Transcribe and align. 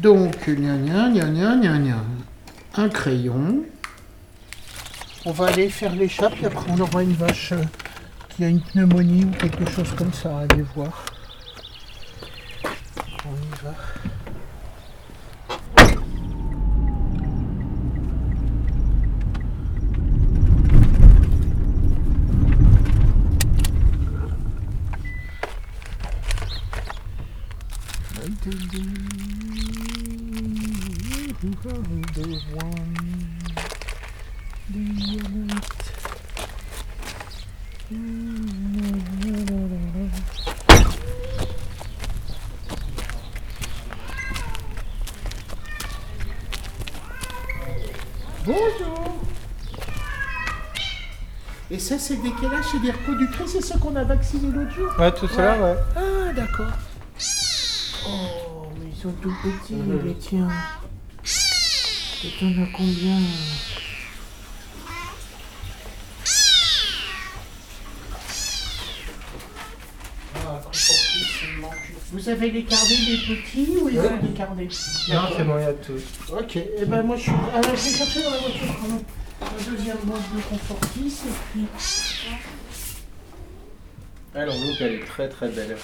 Donc, 0.00 0.48
gna 0.48 0.78
gna 0.78 1.10
gna 1.10 1.56
gna. 1.56 1.96
Un 2.74 2.88
crayon. 2.88 3.64
On 5.26 5.32
va 5.32 5.48
aller 5.48 5.68
faire 5.68 5.94
l'échappe 5.94 6.32
et 6.42 6.46
après 6.46 6.70
on 6.70 6.80
aura 6.80 7.02
une 7.02 7.12
vache 7.12 7.52
euh, 7.52 7.62
qui 8.30 8.44
a 8.44 8.48
une 8.48 8.62
pneumonie 8.62 9.26
ou 9.26 9.30
quelque 9.32 9.70
chose 9.70 9.92
comme 9.94 10.14
ça. 10.14 10.38
Allez 10.38 10.62
voir. 10.74 11.04
On 13.26 13.34
y 13.34 13.62
va. 13.62 13.74
Bonjour 48.46 49.20
Et 51.70 51.78
ça, 51.78 51.98
c'est 51.98 52.16
des 52.16 52.28
âge 52.28 52.64
C'est 52.72 52.80
des 52.80 52.90
reproductrices, 52.90 53.52
c'est 53.52 53.60
ceux 53.62 53.78
qu'on 53.78 53.94
a 53.96 54.04
vaccinés 54.04 54.50
l'autre 54.52 54.70
jour 54.70 54.90
Ouais, 54.98 55.12
tout 55.12 55.28
ça, 55.28 55.60
ouais. 55.60 55.76
Ah, 55.96 56.32
d'accord. 56.34 56.72
Oh, 58.06 58.66
mais 58.80 58.90
ils 58.92 59.00
sont 59.00 59.12
tout 59.12 59.32
petits, 59.42 59.74
les 60.04 60.14
tiens. 60.14 60.48
Et 62.22 62.30
t'en 62.38 62.62
as 62.62 62.66
combien 62.72 63.18
Ah, 70.46 70.60
Vous 72.12 72.28
avez 72.28 72.50
les 72.50 72.64
carnets 72.64 72.88
des 73.06 73.16
petits 73.36 73.68
ou 73.80 73.88
ils 73.88 73.98
Ouais. 73.98 74.08
ont 74.08 74.16
des 74.18 74.32
carnets 74.36 74.68
Non, 75.08 75.20
c'est 75.36 75.44
bon, 75.44 75.58
il 75.58 75.62
y 75.62 75.66
a 75.66 75.72
tout. 75.74 76.00
Ok, 76.32 76.56
et 76.56 76.84
ben 76.86 77.02
moi 77.02 77.16
je 77.16 77.22
suis. 77.22 77.30
Alors 77.30 77.76
je 77.76 77.90
vais 77.90 77.96
chercher 77.98 78.22
dans 78.22 78.30
la 78.30 78.38
voiture 78.38 78.76
quand 78.80 78.88
même 78.88 79.02
la 79.40 79.64
deuxième 79.70 79.96
boîte 80.04 80.34
de 80.34 80.40
confortis 80.42 81.14
et 81.26 81.32
puis. 81.52 81.64
Alors, 84.34 84.54
look, 84.54 84.76
elle 84.80 84.94
est 84.94 85.04
très 85.04 85.28
très 85.28 85.48
belle. 85.48 85.76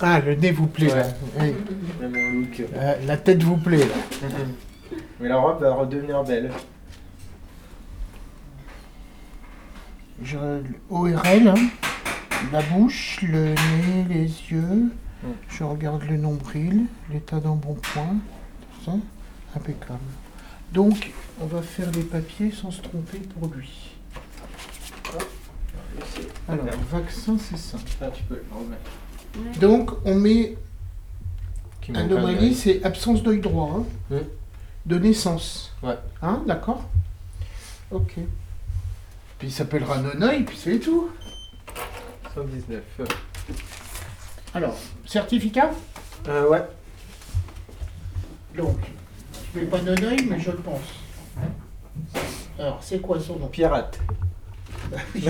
Ah, 0.00 0.20
le 0.20 0.34
nez 0.34 0.52
vous 0.52 0.66
plaît 0.66 0.88
là. 0.88 1.06
Ouais. 1.38 1.54
Oui. 1.54 1.54
Même 2.00 2.12
mon 2.12 2.40
look. 2.40 2.60
Euh, 2.60 2.94
la 3.06 3.16
tête 3.16 3.42
vous 3.42 3.56
plaît 3.56 3.78
là. 3.78 4.28
Mais 5.20 5.28
la 5.28 5.36
robe 5.36 5.60
va 5.60 5.74
redevenir 5.74 6.22
belle. 6.24 6.50
Je, 10.22 10.36
ORL, 10.90 11.48
hein. 11.48 11.68
la 12.52 12.62
bouche, 12.62 13.20
le 13.22 13.48
nez, 13.48 14.06
les 14.08 14.24
yeux. 14.50 14.90
Je 15.48 15.64
regarde 15.64 16.02
le 16.04 16.16
nombril, 16.16 16.84
l'état 17.10 17.40
d'embonpoint, 17.40 18.16
tout 18.60 18.84
ça. 18.84 18.92
Impeccable. 19.56 19.98
Donc, 20.72 21.12
on 21.40 21.46
va 21.46 21.62
faire 21.62 21.90
les 21.92 22.02
papiers 22.02 22.50
sans 22.50 22.70
se 22.70 22.82
tromper 22.82 23.18
pour 23.18 23.48
lui. 23.48 23.96
Alors, 26.48 26.64
vaccin, 26.90 27.36
c'est 27.38 27.58
ça. 27.58 27.78
Ah, 28.00 28.06
tu 28.12 28.22
peux 28.24 28.34
le 28.34 28.44
remettre. 28.54 28.90
Donc, 29.60 29.90
on 30.04 30.14
met 30.14 30.56
un 31.90 31.94
Anomalie, 31.94 32.54
c'est 32.54 32.84
absence 32.84 33.22
d'œil 33.22 33.40
droit. 33.40 33.70
hein, 33.78 33.84
Hmm. 34.10 34.24
De 34.86 34.98
naissance. 34.98 35.72
Ouais. 35.82 35.96
Hein, 36.22 36.42
d'accord 36.46 36.84
Ok. 37.90 38.14
Puis 39.38 39.48
il 39.48 39.52
s'appellera 39.52 39.98
Nonoï, 39.98 40.44
puis 40.44 40.56
c'est 40.56 40.78
tout. 40.78 41.10
119. 42.34 42.82
Alors, 44.54 44.76
certificat? 45.06 45.70
Euh, 46.28 46.48
ouais. 46.48 46.62
Donc, 48.56 48.76
je 49.54 49.60
mets 49.60 49.66
pas 49.66 49.80
Nonoï, 49.82 50.24
mais 50.28 50.38
je 50.40 50.50
le 50.50 50.56
pense. 50.58 50.80
Alors, 52.58 52.78
c'est 52.82 53.00
quoi 53.00 53.20
son 53.20 53.36
nom? 53.38 53.48
Pirate. 53.48 53.98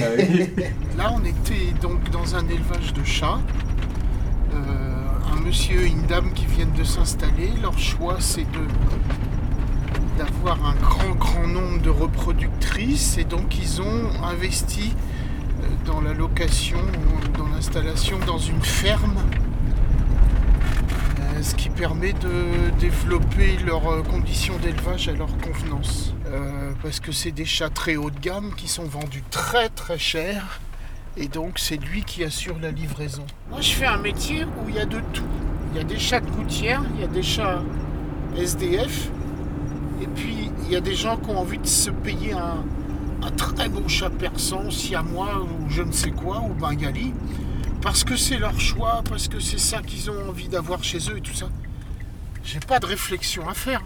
Ah. 0.00 0.04
Là, 0.96 1.12
on 1.14 1.24
était 1.24 1.72
donc 1.80 2.10
dans 2.10 2.36
un 2.36 2.46
élevage 2.48 2.92
de 2.92 3.04
chats. 3.04 3.40
Euh, 4.54 5.36
un 5.36 5.40
monsieur 5.40 5.82
et 5.82 5.88
une 5.88 6.06
dame 6.06 6.32
qui 6.32 6.46
viennent 6.46 6.72
de 6.72 6.84
s'installer. 6.84 7.50
Leur 7.60 7.78
choix, 7.78 8.16
c'est 8.20 8.46
d'avoir 10.16 10.64
un 10.64 10.74
grand, 10.74 11.14
grand 11.14 11.46
nombre 11.46 11.80
de 11.82 11.90
reproductrices. 11.90 13.18
Et 13.18 13.24
donc, 13.24 13.58
ils 13.58 13.80
ont 13.80 14.10
investi 14.24 14.94
euh, 15.62 15.66
dans 15.86 16.00
la 16.00 16.14
location, 16.14 16.78
dans 17.36 17.48
l'installation, 17.48 18.18
dans 18.26 18.38
une 18.38 18.62
ferme. 18.62 19.18
Euh, 21.20 21.42
ce 21.42 21.54
qui 21.54 21.70
permet 21.70 22.12
de 22.12 22.70
développer 22.78 23.56
leurs 23.64 24.02
conditions 24.04 24.56
d'élevage 24.58 25.08
à 25.08 25.12
leur 25.12 25.36
convenance. 25.38 26.14
Parce 26.82 27.00
que 27.00 27.10
c'est 27.10 27.32
des 27.32 27.44
chats 27.44 27.70
très 27.70 27.96
haut 27.96 28.10
de 28.10 28.18
gamme 28.20 28.54
qui 28.54 28.68
sont 28.68 28.84
vendus 28.84 29.24
très 29.30 29.68
très 29.68 29.98
cher. 29.98 30.60
Et 31.16 31.26
donc 31.26 31.58
c'est 31.58 31.76
lui 31.76 32.04
qui 32.04 32.22
assure 32.22 32.58
la 32.60 32.70
livraison. 32.70 33.26
Moi 33.50 33.60
je 33.60 33.72
fais 33.72 33.86
un 33.86 33.98
métier 33.98 34.44
où 34.44 34.68
il 34.68 34.76
y 34.76 34.78
a 34.78 34.86
de 34.86 35.00
tout. 35.12 35.24
Il 35.72 35.78
y 35.78 35.80
a 35.80 35.84
des 35.84 35.98
chats 35.98 36.20
de 36.20 36.30
gouttière, 36.30 36.82
il 36.94 37.00
y 37.00 37.04
a 37.04 37.08
des 37.08 37.22
chats 37.22 37.62
SDF. 38.36 39.10
Et 40.00 40.06
puis 40.06 40.50
il 40.64 40.72
y 40.72 40.76
a 40.76 40.80
des 40.80 40.94
gens 40.94 41.16
qui 41.16 41.30
ont 41.30 41.38
envie 41.38 41.58
de 41.58 41.66
se 41.66 41.90
payer 41.90 42.32
un, 42.32 42.64
un 43.22 43.30
très 43.32 43.68
beau 43.68 43.88
chat 43.88 44.10
persan, 44.10 44.70
siamois 44.70 45.42
ou 45.42 45.68
je 45.68 45.82
ne 45.82 45.90
sais 45.92 46.12
quoi, 46.12 46.40
ou 46.40 46.54
bengali. 46.54 47.12
Parce 47.82 48.04
que 48.04 48.16
c'est 48.16 48.38
leur 48.38 48.58
choix, 48.60 49.02
parce 49.08 49.28
que 49.28 49.40
c'est 49.40 49.58
ça 49.58 49.82
qu'ils 49.82 50.10
ont 50.10 50.28
envie 50.28 50.48
d'avoir 50.48 50.84
chez 50.84 50.98
eux 51.10 51.18
et 51.18 51.20
tout 51.20 51.34
ça. 51.34 51.48
J'ai 52.44 52.60
pas 52.60 52.78
de 52.78 52.86
réflexion 52.86 53.48
à 53.48 53.54
faire. 53.54 53.82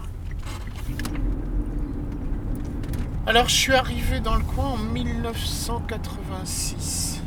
Alors 3.25 3.47
je 3.47 3.55
suis 3.55 3.71
arrivé 3.71 4.19
dans 4.19 4.35
le 4.35 4.43
coin 4.43 4.65
en 4.65 4.77
1986. 4.77 7.21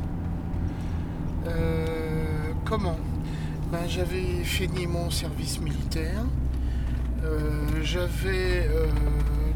Euh, 1.47 2.53
comment? 2.67 2.99
Ben, 3.73 3.89
J'avais 3.89 4.45
fini 4.45 4.87
mon 4.87 5.09
service 5.11 5.59
militaire. 5.59 6.23
Euh, 7.25 7.67
J'avais 7.83 8.69
euh, 8.69 8.89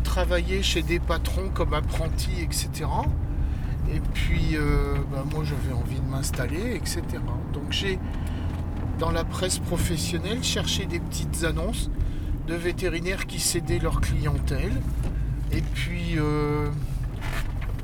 travaillé 0.03 0.63
chez 0.63 0.81
des 0.81 0.99
patrons 0.99 1.51
comme 1.53 1.75
apprenti, 1.75 2.31
etc. 2.41 2.89
Et 3.95 4.01
puis 4.15 4.57
ben, 5.13 5.25
moi 5.35 5.45
j'avais 5.45 5.75
envie 5.75 6.01
de 6.01 6.09
m'installer, 6.09 6.75
etc. 6.75 7.03
Donc 7.53 7.71
j'ai 7.71 7.99
dans 8.99 9.11
la 9.11 9.25
presse 9.25 9.59
professionnelle 9.59 10.43
cherché 10.43 10.87
des 10.87 11.01
petites 11.01 11.45
annonces 11.45 11.91
de 12.47 12.55
vétérinaires 12.55 13.27
qui 13.27 13.41
cédaient 13.41 13.79
leur 13.79 14.01
clientèle. 14.01 14.73
Et 15.53 15.63
puis, 15.63 16.17
euh, 16.17 16.69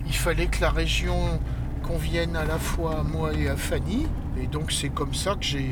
il 0.06 0.14
fallait 0.14 0.46
que 0.46 0.60
la 0.60 0.70
région 0.70 1.40
convienne 1.82 2.36
à 2.36 2.44
la 2.44 2.58
fois 2.58 3.00
à 3.00 3.02
moi 3.02 3.32
et 3.34 3.48
à 3.48 3.56
Fanny. 3.56 4.06
Et 4.40 4.46
donc, 4.46 4.72
c'est 4.72 4.88
comme 4.88 5.14
ça 5.14 5.34
que 5.34 5.44
j'ai 5.44 5.70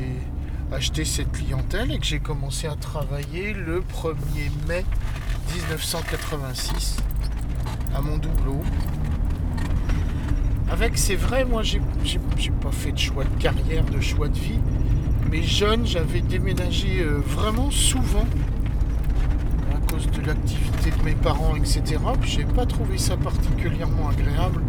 acheté 0.71 1.05
cette 1.05 1.31
clientèle 1.31 1.91
et 1.91 1.99
que 1.99 2.05
j'ai 2.05 2.19
commencé 2.19 2.67
à 2.67 2.75
travailler 2.75 3.53
le 3.53 3.81
1er 3.81 4.67
mai 4.67 4.85
1986 5.53 6.97
à 7.95 8.01
mon 8.01 8.17
doublot. 8.17 8.61
Avec, 10.69 10.97
c'est 10.97 11.15
vrai, 11.15 11.45
moi, 11.45 11.63
j'ai 11.63 11.79
pas 12.61 12.71
fait 12.71 12.91
de 12.91 12.97
choix 12.97 13.23
de 13.23 13.41
carrière, 13.41 13.85
de 13.85 14.01
choix 14.01 14.27
de 14.27 14.37
vie. 14.37 14.59
Mais 15.31 15.43
jeune, 15.43 15.85
j'avais 15.85 16.21
déménagé 16.21 17.01
euh, 17.01 17.21
vraiment 17.25 17.71
souvent 17.71 18.25
de 19.97 20.21
l'activité 20.27 20.91
de 20.91 21.03
mes 21.03 21.15
parents, 21.15 21.55
etc. 21.55 21.97
J'ai 22.23 22.43
pas 22.45 22.65
trouvé 22.65 22.97
ça 22.97 23.15
particulièrement 23.17 24.09
agréable. 24.09 24.61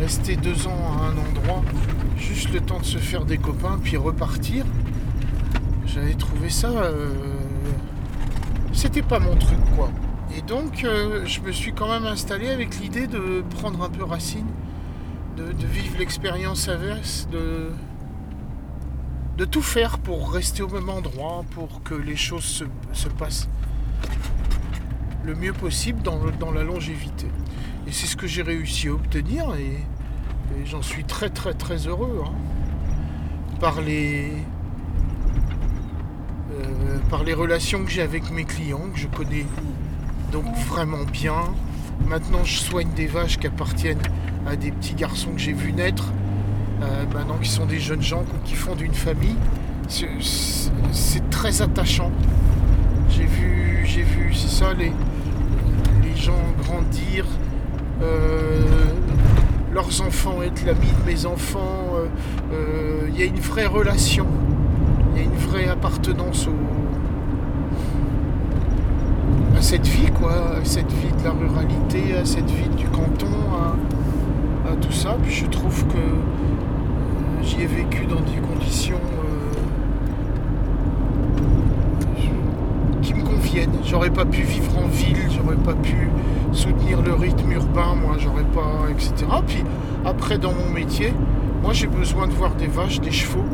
Rester 0.00 0.36
deux 0.36 0.66
ans 0.66 0.98
à 0.98 1.04
un 1.06 1.12
endroit, 1.12 1.62
juste 2.16 2.52
le 2.52 2.60
temps 2.60 2.78
de 2.80 2.84
se 2.84 2.98
faire 2.98 3.24
des 3.24 3.38
copains, 3.38 3.78
puis 3.82 3.96
repartir. 3.96 4.64
J'avais 5.86 6.14
trouvé 6.14 6.50
ça. 6.50 6.68
euh, 6.68 7.12
C'était 8.72 9.02
pas 9.02 9.18
mon 9.20 9.36
truc, 9.36 9.58
quoi. 9.76 9.90
Et 10.36 10.42
donc, 10.42 10.84
euh, 10.84 11.24
je 11.24 11.40
me 11.40 11.52
suis 11.52 11.72
quand 11.72 11.88
même 11.88 12.04
installé 12.04 12.48
avec 12.50 12.78
l'idée 12.80 13.06
de 13.06 13.42
prendre 13.56 13.82
un 13.82 13.88
peu 13.88 14.04
racine, 14.04 14.46
de, 15.36 15.44
vivre 15.66 15.96
l'expérience 15.98 16.68
inverse, 16.68 17.28
de, 17.30 17.70
de 19.38 19.44
tout 19.44 19.62
faire 19.62 19.98
pour 19.98 20.32
rester 20.32 20.62
au 20.62 20.68
même 20.68 20.88
endroit, 20.90 21.44
pour 21.52 21.82
que 21.82 21.94
les 21.94 22.16
choses 22.16 22.44
se, 22.44 22.64
se 22.92 23.08
passent 23.08 23.48
le 25.26 25.34
mieux 25.34 25.52
possible 25.52 26.02
dans, 26.02 26.18
dans 26.38 26.52
la 26.52 26.62
longévité. 26.62 27.26
Et 27.88 27.92
c'est 27.92 28.06
ce 28.06 28.16
que 28.16 28.28
j'ai 28.28 28.42
réussi 28.42 28.86
à 28.88 28.92
obtenir 28.92 29.54
et, 29.56 29.78
j'en 30.64 30.80
suis 30.82 31.04
très 31.04 31.28
très 31.28 31.52
très 31.52 31.86
heureux. 31.88 32.22
hein. 32.24 32.32
par 33.60 33.80
les, 33.80 34.30
euh, 36.52 36.98
par 37.10 37.24
les 37.24 37.34
relations 37.34 37.84
que 37.84 37.90
j'ai 37.90 38.02
avec 38.02 38.30
mes 38.30 38.44
clients, 38.44 38.88
que 38.94 38.98
je 38.98 39.08
connais 39.08 39.44
donc 40.32 40.44
vraiment 40.68 41.04
bien. 41.12 41.42
Maintenant, 42.08 42.44
je 42.44 42.58
soigne 42.58 42.90
des 42.94 43.06
vaches 43.06 43.38
qui 43.38 43.48
appartiennent 43.48 44.02
à 44.46 44.54
des 44.54 44.70
petits 44.70 44.94
garçons 44.94 45.32
que 45.32 45.40
j'ai 45.40 45.52
vus 45.52 45.72
naître, 45.72 46.12
euh, 46.82 47.04
maintenant 47.12 47.38
qui 47.38 47.50
sont 47.50 47.66
des 47.66 47.80
jeunes 47.80 48.02
gens 48.02 48.24
qui 48.44 48.54
fondent 48.54 48.80
une 48.80 48.94
famille. 48.94 49.36
C'est 49.88 51.30
très 51.30 51.60
attachant. 51.62 52.12
J'ai 53.10 53.24
vu, 53.26 53.84
j'ai 53.84 54.02
vu, 54.02 54.32
c'est 54.34 54.48
ça, 54.48 54.74
les, 54.74 54.92
gens 56.16 56.42
grandir, 56.64 57.24
euh, 58.02 58.62
leurs 59.72 60.00
enfants 60.02 60.42
être 60.42 60.64
l'ami 60.64 60.88
de 61.04 61.10
mes 61.10 61.26
enfants. 61.26 61.94
euh, 61.94 62.06
euh, 62.52 63.08
Il 63.12 63.18
y 63.18 63.22
a 63.22 63.26
une 63.26 63.38
vraie 63.40 63.66
relation, 63.66 64.26
il 65.14 65.22
y 65.22 65.24
a 65.24 65.28
une 65.28 65.38
vraie 65.38 65.68
appartenance 65.68 66.48
à 69.56 69.62
cette 69.62 69.86
vie, 69.86 70.10
quoi, 70.12 70.32
à 70.60 70.64
cette 70.64 70.92
vie 70.92 71.12
de 71.18 71.24
la 71.24 71.30
ruralité, 71.32 72.14
à 72.20 72.24
cette 72.24 72.50
vie 72.50 72.68
du 72.76 72.84
canton, 72.88 73.26
à, 73.54 74.70
à 74.72 74.76
tout 74.76 74.92
ça. 74.92 75.16
Puis 75.22 75.32
je 75.34 75.46
trouve 75.46 75.84
que 75.86 75.98
j'y 77.42 77.62
ai 77.62 77.66
vécu 77.66 78.04
dans 78.06 78.20
des 78.20 78.38
conditions 78.40 78.96
euh, 78.96 79.58
je- 83.02 83.12
J'aurais 83.84 84.10
pas 84.10 84.24
pu 84.26 84.42
vivre 84.42 84.76
en 84.78 84.86
ville, 84.88 85.16
j'aurais 85.30 85.56
pas 85.56 85.72
pu 85.74 85.96
soutenir 86.52 87.00
le 87.02 87.14
rythme 87.14 87.52
urbain, 87.52 87.94
moi, 87.94 88.16
j'aurais 88.18 88.44
pas, 88.44 88.90
etc. 88.90 89.12
Puis 89.46 89.64
après, 90.04 90.36
dans 90.38 90.52
mon 90.52 90.70
métier, 90.70 91.12
moi 91.62 91.72
j'ai 91.72 91.86
besoin 91.86 92.26
de 92.28 92.32
voir 92.32 92.54
des 92.54 92.66
vaches, 92.66 93.00
des 93.00 93.10
chevaux. 93.10 93.44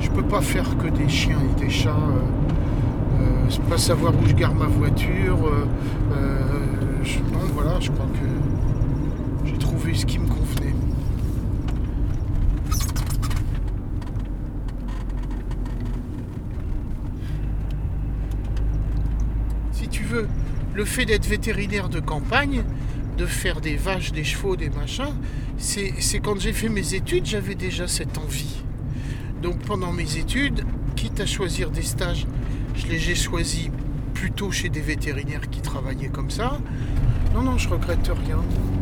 Je 0.00 0.08
peux 0.10 0.22
pas 0.22 0.40
faire 0.40 0.64
que 0.78 0.88
des 0.88 1.08
chiens 1.08 1.38
et 1.56 1.60
des 1.60 1.70
chats. 1.70 1.90
euh, 1.90 3.22
euh, 3.22 3.68
pas 3.68 3.76
savoir 3.78 4.12
où 4.14 4.26
je 4.26 4.34
garde 4.34 4.56
ma 4.56 4.66
voiture. 4.66 5.36
euh, 5.46 5.66
euh, 6.12 6.46
je- 7.02 7.18
non, 7.18 7.40
voilà, 7.54 7.78
je 7.80 7.90
crois 7.90 8.06
que 8.06 9.46
j'ai 9.48 9.58
trouvé 9.58 9.92
ce 9.94 10.06
qui 10.06 10.18
me 10.18 10.26
convenait. 10.26 10.74
Si 19.72 19.88
tu 19.88 20.02
veux, 20.04 20.28
le 20.80 20.86
fait 20.86 21.04
d'être 21.04 21.26
vétérinaire 21.26 21.90
de 21.90 22.00
campagne, 22.00 22.62
de 23.18 23.26
faire 23.26 23.60
des 23.60 23.76
vaches, 23.76 24.12
des 24.12 24.24
chevaux, 24.24 24.56
des 24.56 24.70
machins, 24.70 25.12
c'est 25.58 26.20
quand 26.20 26.40
j'ai 26.40 26.54
fait 26.54 26.70
mes 26.70 26.94
études, 26.94 27.26
j'avais 27.26 27.54
déjà 27.54 27.86
cette 27.86 28.16
envie. 28.16 28.62
Donc 29.42 29.58
pendant 29.58 29.92
mes 29.92 30.16
études, 30.16 30.64
quitte 30.96 31.20
à 31.20 31.26
choisir 31.26 31.70
des 31.70 31.82
stages, 31.82 32.26
je 32.76 32.86
les 32.86 33.10
ai 33.10 33.14
choisis 33.14 33.68
plutôt 34.14 34.50
chez 34.52 34.70
des 34.70 34.80
vétérinaires 34.80 35.50
qui 35.50 35.60
travaillaient 35.60 36.08
comme 36.08 36.30
ça. 36.30 36.58
Non, 37.34 37.42
non, 37.42 37.58
je 37.58 37.68
regrette 37.68 38.10
rien. 38.26 38.40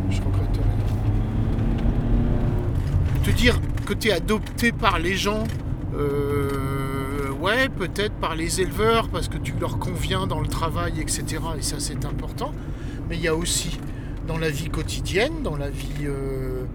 Je 0.09 0.21
regrette 0.21 0.55
rien. 0.55 0.63
Te 3.25 3.31
dire 3.31 3.59
que 3.85 3.93
tu 3.93 4.07
es 4.07 4.13
adopté 4.13 4.71
par 4.71 4.99
les 4.99 5.17
gens, 5.17 5.43
euh, 5.97 6.98
ouais, 7.39 7.69
peut-être 7.69 8.13
par 8.15 8.35
les 8.35 8.61
éleveurs, 8.61 9.09
parce 9.09 9.27
que 9.27 9.37
tu 9.37 9.53
leur 9.59 9.79
conviens 9.79 10.27
dans 10.27 10.41
le 10.41 10.47
travail, 10.47 10.99
etc. 10.99 11.23
Et 11.57 11.61
ça, 11.61 11.79
c'est 11.79 12.05
important. 12.05 12.51
Mais 13.09 13.15
il 13.15 13.21
y 13.21 13.27
a 13.27 13.35
aussi 13.35 13.79
dans 14.27 14.37
la 14.37 14.49
vie 14.49 14.69
quotidienne, 14.69 15.41
dans 15.41 15.55
la 15.55 15.71
vie 15.71 16.05
euh, 16.05 16.65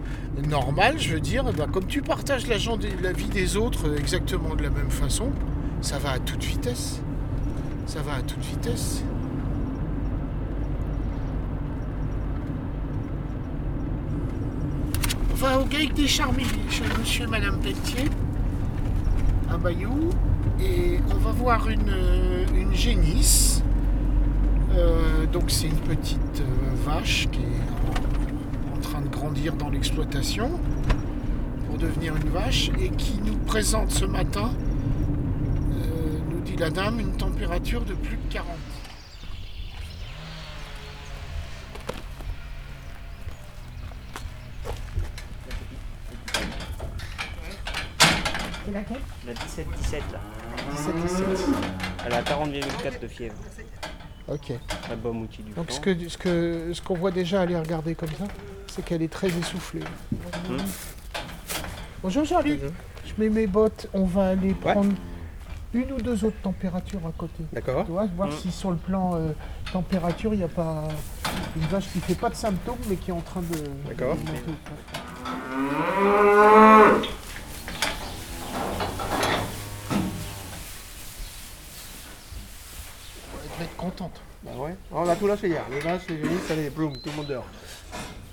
normale, 0.48 0.98
je 0.98 1.14
veux 1.14 1.20
dire, 1.20 1.44
bah, 1.56 1.66
comme 1.72 1.86
tu 1.86 2.02
partages 2.02 2.48
la, 2.48 2.56
vie 3.12 3.28
des 3.28 3.56
autres 3.56 3.96
exactement 3.96 4.56
de 4.56 4.64
la 4.64 4.70
même 4.70 4.90
façon, 4.90 5.30
ça 5.80 5.98
va 5.98 6.12
à 6.12 6.18
toute 6.18 6.42
vitesse. 6.42 7.00
Ça 7.86 8.00
va 8.00 8.14
à 8.14 8.22
toute 8.22 8.40
vitesse. 8.40 9.04
On 15.30 15.36
va 15.36 15.60
au 15.60 15.64
Gaïc 15.64 15.94
des 15.94 16.08
Charmilles 16.08 16.46
monsieur 16.98 17.24
et 17.24 17.28
madame 17.28 17.60
Pelletier, 17.60 18.08
à 19.52 19.58
Bayou, 19.58 20.10
et 20.60 20.98
on 21.10 21.18
va 21.18 21.30
voir 21.32 21.68
une, 21.68 21.88
euh, 21.88 22.72
génisse. 22.72 23.62
Euh, 24.72 25.26
donc 25.26 25.50
c'est 25.50 25.68
une 25.68 25.78
petite 25.78 26.40
euh, 26.40 26.74
vache 26.84 27.28
qui 27.30 27.40
est 27.40 28.76
en, 28.76 28.80
train 28.80 29.00
de 29.00 29.08
grandir 29.08 29.54
dans 29.54 29.70
l'exploitation 29.70 30.50
pour 31.66 31.78
devenir 31.78 32.14
une 32.16 32.30
vache 32.30 32.70
et 32.80 32.90
qui 32.90 33.18
nous 33.24 33.36
présente 33.46 33.90
ce 33.90 34.04
matin, 34.04 34.50
nous 36.30 36.40
dit 36.40 36.56
la 36.56 36.70
dame, 36.70 37.00
une 37.00 37.16
température 37.16 37.84
de 37.84 37.94
plus 37.94 38.16
de 38.16 38.32
40. 38.32 38.46
C'est 48.64 48.72
laquelle 48.72 49.00
La 49.26 49.32
17-17 49.34 50.12
là. 50.12 50.20
17, 50.72 50.94
17. 51.02 51.26
Elle 52.06 52.12
a 52.14 52.22
40,4 52.22 53.00
de 53.00 53.08
fièvre. 53.08 53.34
Ok. 54.28 54.52
Bombe 55.02 55.22
outil 55.22 55.42
du 55.42 55.52
Donc 55.52 55.70
ce 55.70 55.80
que 55.80 56.08
ce 56.08 56.16
que 56.16 56.70
ce 56.72 56.80
qu'on 56.80 56.94
voit 56.94 57.10
déjà 57.10 57.42
à 57.42 57.46
les 57.46 57.58
regarder 57.58 57.94
comme 57.94 58.08
ça, 58.18 58.24
c'est 58.68 58.82
qu'elle 58.84 59.02
est 59.02 59.12
très 59.12 59.28
essoufflée. 59.28 59.82
Mhm. 60.48 60.56
Bonjour 62.02 62.24
Charlie. 62.24 62.58
Je 63.04 63.12
mets 63.22 63.28
mes 63.28 63.46
bottes. 63.46 63.88
On 63.92 64.04
va 64.04 64.28
aller 64.30 64.48
Ouais. 64.64 64.72
prendre 64.72 64.92
une 65.74 65.92
ou 65.92 66.00
deux 66.00 66.24
autres 66.24 66.40
températures 66.42 67.06
à 67.06 67.12
côté. 67.18 67.42
D'accord. 67.52 67.84
Tu 67.84 67.92
vois, 67.92 68.06
voir 68.16 68.28
Mhm. 68.28 68.34
si 68.38 68.50
sur 68.50 68.70
le 68.70 68.76
plan 68.78 69.14
euh, 69.14 69.32
température, 69.72 70.32
il 70.32 70.38
n'y 70.38 70.44
a 70.44 70.48
pas 70.48 70.84
une 71.56 71.62
vache 71.66 71.88
qui 71.92 72.00
fait 72.00 72.14
pas 72.14 72.30
de 72.30 72.34
symptômes, 72.36 72.78
mais 72.88 72.96
qui 72.96 73.10
est 73.10 73.14
en 73.14 73.20
train 73.20 73.42
de. 73.42 73.58
D'accord. 73.88 74.14
de 74.16 74.20
monter 74.20 74.40
au 74.48 74.52
pas. 74.52 75.84
Elle 83.42 83.48
devrait 83.50 83.64
être 83.64 83.76
contente. 83.94 84.20
Bah 84.42 84.50
ouais. 84.58 84.74
On 84.92 85.08
a 85.08 85.16
tout 85.16 85.26
lâché 85.26 85.48
hier. 85.48 85.62
Les 85.70 85.80
vaches, 85.80 86.02
les 86.08 86.18
génisses, 86.18 86.50
allez, 86.50 86.70
boum, 86.70 86.92
tout 86.96 87.10
le 87.10 87.16
monde 87.16 87.26
dehors. 87.26 87.46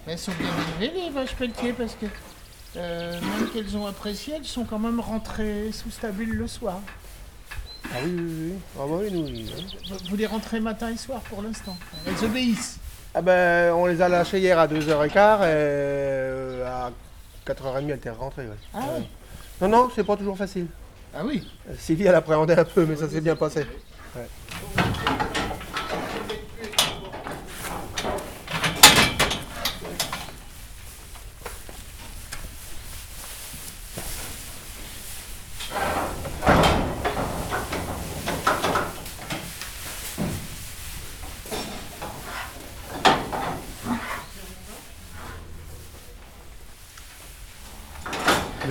Elles 0.07 0.17
sont 0.17 0.31
bien 0.39 0.49
élevées 0.79 1.01
les 1.05 1.09
vaches 1.11 1.35
Pelletier 1.35 1.73
parce 1.73 1.93
que 1.95 2.05
euh, 2.77 3.11
même 3.21 3.49
qu'elles 3.53 3.77
ont 3.77 3.85
apprécié, 3.85 4.35
elles 4.37 4.45
sont 4.45 4.63
quand 4.65 4.79
même 4.79 4.99
rentrées 4.99 5.71
sous 5.71 5.91
stabule 5.91 6.33
le 6.35 6.47
soir. 6.47 6.79
Ah 7.85 7.97
oui, 8.03 8.11
oui, 8.15 8.23
oui. 8.51 8.53
Ah 8.77 8.83
bah 8.87 8.95
oui, 9.01 9.11
nous, 9.11 9.23
oui. 9.25 9.53
Vous- 9.89 10.09
Vous 10.09 10.15
les 10.15 10.25
rentrez 10.25 10.59
matin 10.59 10.89
et 10.89 10.97
soir 10.97 11.21
pour 11.21 11.41
l'instant. 11.41 11.77
Elles 12.07 12.25
obéissent. 12.25 12.77
Ah 13.13 13.21
ben, 13.21 13.73
on 13.73 13.85
les 13.85 14.01
a 14.01 14.07
lâchés 14.09 14.39
hier 14.39 14.57
à 14.57 14.67
2h15 14.67 15.11
et 15.11 15.43
euh, 15.45 16.65
à 16.65 16.91
4h30, 17.45 17.83
elles 17.89 17.91
étaient 17.91 18.09
rentrées. 18.09 18.45
Ouais. 18.47 18.55
Ah 18.73 18.79
ouais. 18.97 19.07
Non, 19.61 19.67
non, 19.67 19.89
c'est 19.93 20.03
pas 20.05 20.15
toujours 20.17 20.37
facile. 20.37 20.67
Ah 21.13 21.21
oui. 21.25 21.45
Euh, 21.69 21.73
Sylvie, 21.77 22.05
elle 22.05 22.15
appréhendait 22.15 22.57
un 22.57 22.63
peu, 22.65 22.85
mais 22.85 22.95
ça 22.95 23.09
s'est 23.09 23.21
bien 23.21 23.35
passé. 23.35 23.65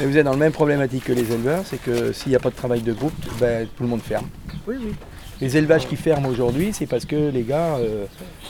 Mais 0.00 0.06
vous 0.06 0.16
êtes 0.16 0.24
dans 0.24 0.30
la 0.32 0.36
même 0.38 0.52
problématique 0.52 1.04
que 1.04 1.12
les 1.12 1.30
éleveurs, 1.32 1.62
c'est 1.66 1.80
que 1.80 2.12
s'il 2.12 2.30
n'y 2.30 2.36
a 2.36 2.40
pas 2.40 2.50
de 2.50 2.54
travail 2.56 2.80
de 2.80 2.92
groupe, 2.92 3.12
ben, 3.38 3.66
tout 3.76 3.82
le 3.82 3.88
monde 3.88 4.00
ferme. 4.02 4.26
Oui, 4.66 4.76
oui. 4.80 4.92
Les 5.42 5.56
élevages 5.56 5.86
qui 5.86 5.96
ferment 5.96 6.28
aujourd'hui, 6.28 6.70
c'est 6.72 6.86
parce 6.86 7.04
que 7.06 7.30
les 7.30 7.42
gars, 7.42 7.76
euh, 7.76 8.04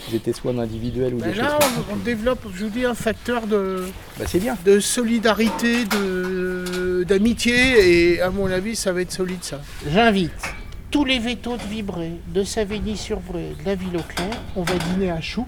ils 0.09 0.17
étaient 0.17 0.33
soit 0.33 0.51
en 0.53 0.59
individuel 0.59 1.15
ou 1.15 1.19
Ben 1.19 1.29
des 1.29 1.35
choses 1.35 1.43
là, 1.45 1.59
ça. 1.61 1.67
on, 1.91 1.93
on 1.95 1.97
développe, 1.97 2.41
je 2.55 2.65
vous 2.65 2.71
dis, 2.71 2.85
un 2.85 2.95
facteur 2.95 3.47
de, 3.47 3.85
Ben, 4.19 4.27
c'est 4.29 4.41
bien. 4.41 4.57
de 4.65 4.81
solidarité, 4.81 5.85
de- 5.85 7.05
d'amitié, 7.07 8.15
et 8.15 8.21
à 8.21 8.31
mon 8.31 8.51
avis, 8.51 8.75
ça 8.77 8.93
va 8.93 9.03
être 9.03 9.13
solide 9.13 9.43
ça. 9.43 9.61
J'invite 9.93 10.33
tous 10.91 11.05
les 11.05 11.21
vétos 11.21 11.57
de 11.57 11.63
Vibré, 11.63 12.11
de 12.35 12.43
Savigny-sur-Bray, 12.43 13.55
de 13.61 13.65
la 13.67 13.75
ville 13.77 13.97
au 13.97 14.03
clair. 14.03 14.31
On 14.57 14.63
va 14.63 14.75
dîner 14.93 15.11
à 15.13 15.21
Chou. 15.21 15.47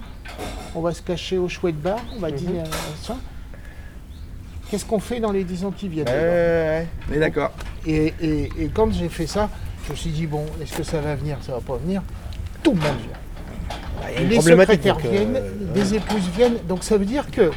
On 0.76 0.80
va 0.80 0.94
se 0.94 1.02
cacher 1.02 1.38
au 1.38 1.48
chouette 1.48 1.80
bar. 1.80 1.98
On 2.16 2.20
va 2.20 2.30
dîner 2.30 2.60
à 2.60 2.64
ça 3.02 3.16
qu'est-ce 4.72 4.86
qu'on 4.86 5.00
fait 5.00 5.20
dans 5.20 5.32
les 5.32 5.44
10 5.44 5.66
ans 5.66 5.70
qui 5.70 5.86
viennent 5.86 6.06
d'accord. 7.18 7.50
Et, 7.86 8.14
et, 8.22 8.48
et, 8.58 8.68
quand 8.72 8.90
j'ai 8.90 9.10
fait 9.10 9.26
ça, 9.26 9.50
je 9.84 9.92
me 9.92 9.96
suis 9.96 10.08
dit, 10.08 10.26
bon, 10.26 10.46
est-ce 10.62 10.74
que 10.74 10.82
ça 10.82 10.98
va 11.02 11.14
venir, 11.14 11.36
ça 11.42 11.52
va 11.52 11.60
pas 11.60 11.76
venir? 11.76 12.02
Tout 12.62 12.70
le 12.72 12.78
monde 12.78 12.96
vient. 13.02 14.26
Les 14.28 14.40
secrétaires 14.40 14.98
viennent, 14.98 15.38
des 15.74 15.94
épouses 15.94 16.26
viennent, 16.34 16.56
donc 16.66 16.84
ça 16.84 16.96
veut 16.96 17.04
dire 17.04 17.30
que 17.30 17.50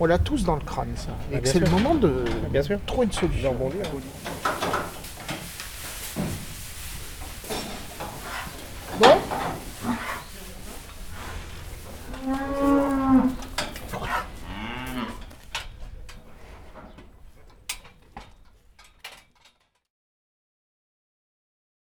on 0.00 0.06
l'a 0.06 0.18
tous 0.18 0.44
dans 0.44 0.54
le 0.54 0.62
crâne, 0.62 0.94
ça. 0.96 1.10
Et 1.30 1.40
que 1.40 1.48
c'est 1.48 1.60
le 1.60 1.68
moment 1.68 1.94
de 1.94 2.24
bien 2.50 2.62
sûr. 2.62 2.78
trouver 2.86 3.06
une 3.06 3.12
solution. 3.12 3.54
Bon 3.54 3.70